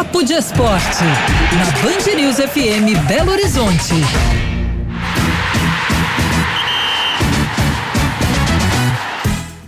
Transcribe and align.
Papo 0.00 0.24
de 0.24 0.32
Esporte, 0.32 1.04
na 1.58 1.66
Band 1.82 2.16
News 2.16 2.36
FM 2.36 3.06
Belo 3.06 3.32
Horizonte. 3.32 3.92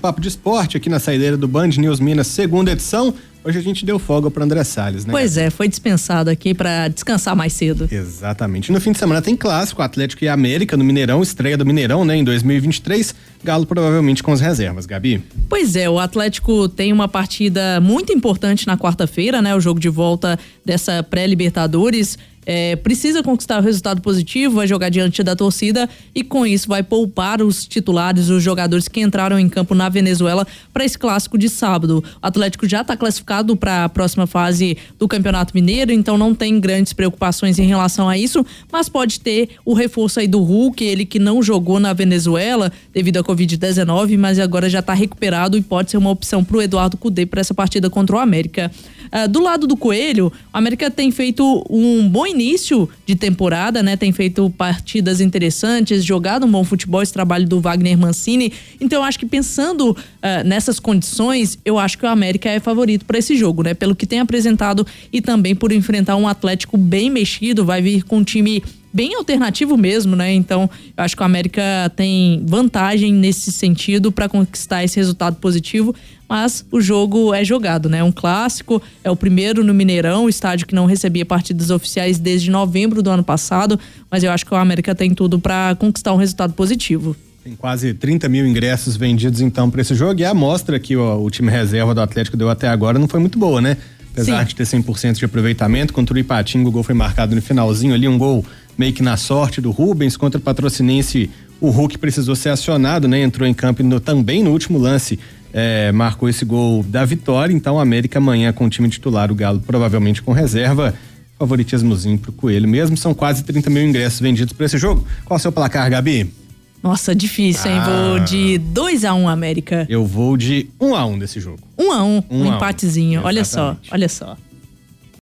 Papo 0.00 0.22
de 0.22 0.28
Esporte 0.28 0.78
aqui 0.78 0.88
na 0.88 0.98
saideira 0.98 1.36
do 1.36 1.46
Band 1.46 1.68
News 1.76 2.00
Minas, 2.00 2.28
segunda 2.28 2.72
edição. 2.72 3.12
Hoje 3.44 3.58
a 3.58 3.62
gente 3.62 3.84
deu 3.84 3.98
folga 3.98 4.30
para 4.30 4.44
André 4.44 4.62
Salles, 4.62 5.04
né? 5.04 5.10
Pois 5.10 5.36
é, 5.36 5.50
foi 5.50 5.66
dispensado 5.66 6.30
aqui 6.30 6.54
para 6.54 6.86
descansar 6.86 7.34
mais 7.34 7.52
cedo. 7.52 7.88
Exatamente. 7.90 8.70
No 8.70 8.80
fim 8.80 8.92
de 8.92 8.98
semana 8.98 9.20
tem 9.20 9.36
clássico, 9.36 9.82
Atlético 9.82 10.24
e 10.24 10.28
América 10.28 10.76
no 10.76 10.84
Mineirão, 10.84 11.20
estreia 11.22 11.56
do 11.56 11.66
Mineirão, 11.66 12.04
né, 12.04 12.16
em 12.16 12.22
2023. 12.22 13.14
Galo 13.42 13.66
provavelmente 13.66 14.22
com 14.22 14.30
as 14.30 14.40
reservas, 14.40 14.86
Gabi. 14.86 15.24
Pois 15.48 15.74
é, 15.74 15.90
o 15.90 15.98
Atlético 15.98 16.68
tem 16.68 16.92
uma 16.92 17.08
partida 17.08 17.80
muito 17.80 18.12
importante 18.12 18.66
na 18.66 18.78
quarta-feira, 18.78 19.42
né? 19.42 19.54
O 19.56 19.60
jogo 19.60 19.80
de 19.80 19.88
volta 19.88 20.38
dessa 20.64 21.02
pré-Libertadores 21.02 22.16
é, 22.44 22.76
precisa 22.76 23.22
conquistar 23.22 23.60
o 23.60 23.62
resultado 23.62 24.00
positivo, 24.00 24.56
vai 24.56 24.66
jogar 24.66 24.88
diante 24.88 25.22
da 25.22 25.36
torcida 25.36 25.88
e 26.14 26.24
com 26.24 26.44
isso 26.46 26.68
vai 26.68 26.82
poupar 26.82 27.40
os 27.40 27.66
titulares, 27.66 28.28
os 28.28 28.42
jogadores 28.42 28.88
que 28.88 29.00
entraram 29.00 29.38
em 29.38 29.48
campo 29.48 29.74
na 29.74 29.88
Venezuela 29.88 30.46
para 30.72 30.84
esse 30.84 30.98
clássico 30.98 31.38
de 31.38 31.48
sábado. 31.48 32.02
O 32.22 32.26
Atlético 32.26 32.68
já 32.68 32.80
está 32.80 32.96
classificado 32.96 33.31
para 33.56 33.84
a 33.84 33.88
próxima 33.88 34.26
fase 34.26 34.76
do 34.98 35.08
Campeonato 35.08 35.54
Mineiro, 35.54 35.90
então 35.90 36.18
não 36.18 36.34
tem 36.34 36.60
grandes 36.60 36.92
preocupações 36.92 37.58
em 37.58 37.66
relação 37.66 38.08
a 38.08 38.18
isso, 38.18 38.44
mas 38.70 38.88
pode 38.88 39.20
ter 39.20 39.50
o 39.64 39.72
reforço 39.72 40.20
aí 40.20 40.28
do 40.28 40.40
Hulk, 40.40 40.84
ele 40.84 41.06
que 41.06 41.18
não 41.18 41.42
jogou 41.42 41.80
na 41.80 41.92
Venezuela 41.92 42.70
devido 42.92 43.18
à 43.18 43.24
Covid-19, 43.24 44.18
mas 44.18 44.38
agora 44.38 44.68
já 44.68 44.80
está 44.80 44.92
recuperado 44.92 45.56
e 45.56 45.62
pode 45.62 45.90
ser 45.90 45.96
uma 45.96 46.10
opção 46.10 46.44
para 46.44 46.56
o 46.56 46.62
Eduardo 46.62 46.96
Cudê 46.96 47.24
para 47.24 47.40
essa 47.40 47.54
partida 47.54 47.88
contra 47.88 48.16
o 48.16 48.18
América. 48.18 48.70
Uh, 49.06 49.28
do 49.28 49.42
lado 49.42 49.66
do 49.66 49.76
Coelho, 49.76 50.26
o 50.52 50.56
América 50.56 50.90
tem 50.90 51.10
feito 51.10 51.64
um 51.68 52.08
bom 52.08 52.26
início 52.26 52.88
de 53.06 53.14
temporada, 53.14 53.82
né? 53.82 53.96
Tem 53.96 54.12
feito 54.12 54.48
partidas 54.50 55.20
interessantes, 55.20 56.04
jogado 56.04 56.46
um 56.46 56.50
bom 56.50 56.64
futebol, 56.64 57.02
esse 57.02 57.12
trabalho 57.12 57.46
do 57.46 57.60
Wagner 57.60 57.96
Mancini. 57.98 58.52
Então 58.80 59.02
acho 59.02 59.18
que 59.18 59.26
pensando 59.26 59.90
uh, 59.90 59.96
nessas 60.44 60.78
condições, 60.78 61.58
eu 61.64 61.78
acho 61.78 61.98
que 61.98 62.04
o 62.04 62.08
América 62.08 62.48
é 62.48 62.60
favorito 62.60 63.04
para 63.04 63.18
esse 63.22 63.36
jogo, 63.36 63.62
né? 63.62 63.74
Pelo 63.74 63.96
que 63.96 64.06
tem 64.06 64.20
apresentado 64.20 64.86
e 65.12 65.20
também 65.20 65.54
por 65.54 65.72
enfrentar 65.72 66.16
um 66.16 66.28
Atlético 66.28 66.76
bem 66.76 67.08
mexido, 67.08 67.64
vai 67.64 67.80
vir 67.80 68.02
com 68.04 68.18
um 68.18 68.24
time 68.24 68.62
bem 68.92 69.14
alternativo 69.14 69.76
mesmo, 69.76 70.14
né? 70.14 70.32
Então, 70.32 70.68
eu 70.96 71.02
acho 71.02 71.16
que 71.16 71.22
o 71.22 71.24
América 71.24 71.62
tem 71.96 72.42
vantagem 72.46 73.12
nesse 73.12 73.50
sentido 73.50 74.12
para 74.12 74.28
conquistar 74.28 74.84
esse 74.84 74.96
resultado 74.96 75.36
positivo, 75.36 75.94
mas 76.28 76.64
o 76.70 76.80
jogo 76.80 77.32
é 77.32 77.42
jogado, 77.42 77.88
né? 77.88 77.98
É 77.98 78.04
um 78.04 78.12
clássico, 78.12 78.82
é 79.02 79.10
o 79.10 79.16
primeiro 79.16 79.64
no 79.64 79.72
Mineirão, 79.72 80.28
estádio 80.28 80.66
que 80.66 80.74
não 80.74 80.84
recebia 80.84 81.24
partidas 81.24 81.70
oficiais 81.70 82.18
desde 82.18 82.50
novembro 82.50 83.02
do 83.02 83.10
ano 83.10 83.24
passado, 83.24 83.80
mas 84.10 84.22
eu 84.22 84.30
acho 84.30 84.44
que 84.44 84.52
o 84.52 84.56
América 84.56 84.94
tem 84.94 85.14
tudo 85.14 85.38
para 85.38 85.74
conquistar 85.76 86.12
um 86.12 86.16
resultado 86.16 86.52
positivo. 86.52 87.16
Tem 87.44 87.56
quase 87.56 87.92
30 87.92 88.28
mil 88.28 88.46
ingressos 88.46 88.96
vendidos 88.96 89.40
então 89.40 89.68
para 89.68 89.80
esse 89.80 89.96
jogo 89.96 90.20
e 90.20 90.24
a 90.24 90.30
amostra 90.30 90.78
que 90.78 90.96
ó, 90.96 91.18
o 91.18 91.28
time 91.28 91.50
reserva 91.50 91.92
do 91.92 92.00
Atlético 92.00 92.36
deu 92.36 92.48
até 92.48 92.68
agora 92.68 93.00
não 93.00 93.08
foi 93.08 93.18
muito 93.18 93.36
boa, 93.36 93.60
né? 93.60 93.76
Apesar 94.12 94.42
Sim. 94.42 94.48
de 94.48 94.54
ter 94.54 94.64
100% 94.64 95.14
de 95.14 95.24
aproveitamento, 95.24 95.92
contra 95.92 96.14
o 96.14 96.18
Ipatinga 96.18 96.68
o 96.68 96.70
gol 96.70 96.84
foi 96.84 96.94
marcado 96.94 97.34
no 97.34 97.42
finalzinho 97.42 97.94
ali, 97.94 98.06
um 98.06 98.16
gol 98.16 98.44
meio 98.78 98.92
que 98.92 99.02
na 99.02 99.16
sorte 99.16 99.60
do 99.60 99.72
Rubens 99.72 100.16
contra 100.16 100.38
o 100.38 100.40
Patrocinense. 100.40 101.30
O 101.60 101.70
Hulk 101.70 101.98
precisou 101.98 102.36
ser 102.36 102.50
acionado, 102.50 103.08
né? 103.08 103.22
Entrou 103.22 103.48
em 103.48 103.54
campo 103.54 103.82
no, 103.82 103.98
também 103.98 104.42
no 104.42 104.50
último 104.50 104.78
lance, 104.78 105.18
é, 105.52 105.90
marcou 105.90 106.28
esse 106.28 106.44
gol 106.44 106.82
da 106.82 107.04
vitória. 107.04 107.52
Então, 107.52 107.78
a 107.78 107.82
América 107.82 108.18
amanhã 108.18 108.52
com 108.52 108.66
o 108.66 108.70
time 108.70 108.88
titular, 108.88 109.32
o 109.32 109.34
Galo 109.34 109.60
provavelmente 109.60 110.22
com 110.22 110.32
reserva. 110.32 110.94
Favoritismozinho 111.38 112.18
pro 112.18 112.32
Coelho 112.32 112.68
mesmo. 112.68 112.96
São 112.96 113.14
quase 113.14 113.42
30 113.42 113.68
mil 113.70 113.82
ingressos 113.82 114.20
vendidos 114.20 114.52
para 114.52 114.66
esse 114.66 114.78
jogo. 114.78 115.04
Qual 115.24 115.36
é 115.36 115.38
o 115.38 115.42
seu 115.42 115.50
placar, 115.50 115.90
Gabi? 115.90 116.41
Nossa, 116.82 117.14
difícil, 117.14 117.70
hein? 117.70 117.78
Ah. 117.78 117.84
Vou 117.84 118.18
de 118.18 118.58
2 118.58 119.04
a 119.04 119.14
1 119.14 119.22
um, 119.22 119.28
América. 119.28 119.86
Eu 119.88 120.04
vou 120.04 120.36
de 120.36 120.68
1 120.80 120.86
um 120.86 120.94
a 120.96 121.06
1 121.06 121.12
um 121.12 121.18
desse 121.18 121.38
jogo. 121.38 121.60
1 121.78 121.84
um 121.84 121.92
a 121.92 122.02
1 122.02 122.08
um, 122.08 122.16
um, 122.16 122.42
um 122.42 122.46
empatezinho. 122.54 123.22
Olha 123.24 123.44
só, 123.44 123.76
olha 123.90 124.08
só. 124.08 124.36